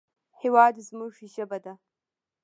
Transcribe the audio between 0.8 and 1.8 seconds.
زموږ ژبه ده